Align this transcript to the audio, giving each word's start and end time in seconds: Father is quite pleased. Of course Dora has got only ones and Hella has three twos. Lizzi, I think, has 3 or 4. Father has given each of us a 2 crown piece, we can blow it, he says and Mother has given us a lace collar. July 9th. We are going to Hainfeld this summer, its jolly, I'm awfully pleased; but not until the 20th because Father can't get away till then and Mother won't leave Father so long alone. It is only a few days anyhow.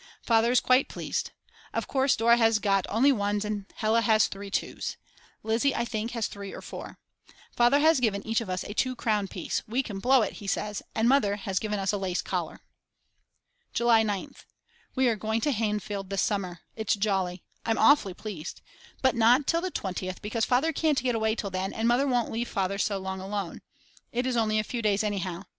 Father 0.23 0.49
is 0.51 0.59
quite 0.59 0.87
pleased. 0.89 1.29
Of 1.75 1.87
course 1.87 2.15
Dora 2.15 2.35
has 2.35 2.57
got 2.57 2.87
only 2.89 3.11
ones 3.11 3.45
and 3.45 3.67
Hella 3.75 4.01
has 4.01 4.25
three 4.25 4.49
twos. 4.49 4.97
Lizzi, 5.43 5.75
I 5.75 5.85
think, 5.85 6.09
has 6.13 6.25
3 6.25 6.51
or 6.53 6.61
4. 6.63 6.97
Father 7.51 7.77
has 7.77 7.99
given 7.99 8.25
each 8.25 8.41
of 8.41 8.49
us 8.49 8.63
a 8.63 8.73
2 8.73 8.95
crown 8.95 9.27
piece, 9.27 9.61
we 9.67 9.83
can 9.83 9.99
blow 9.99 10.23
it, 10.23 10.33
he 10.41 10.47
says 10.47 10.81
and 10.95 11.07
Mother 11.07 11.35
has 11.35 11.59
given 11.59 11.77
us 11.77 11.93
a 11.93 11.99
lace 11.99 12.23
collar. 12.23 12.61
July 13.75 14.01
9th. 14.03 14.45
We 14.95 15.07
are 15.07 15.15
going 15.15 15.39
to 15.41 15.51
Hainfeld 15.51 16.09
this 16.09 16.23
summer, 16.23 16.61
its 16.75 16.95
jolly, 16.95 17.43
I'm 17.63 17.77
awfully 17.77 18.15
pleased; 18.15 18.61
but 19.03 19.15
not 19.15 19.41
until 19.41 19.61
the 19.61 19.69
20th 19.69 20.19
because 20.23 20.45
Father 20.45 20.73
can't 20.73 20.99
get 21.03 21.13
away 21.13 21.35
till 21.35 21.51
then 21.51 21.73
and 21.73 21.87
Mother 21.87 22.07
won't 22.07 22.31
leave 22.31 22.47
Father 22.49 22.79
so 22.79 22.97
long 22.97 23.21
alone. 23.21 23.61
It 24.11 24.25
is 24.25 24.35
only 24.35 24.57
a 24.57 24.63
few 24.63 24.81
days 24.81 25.03
anyhow. 25.03 25.43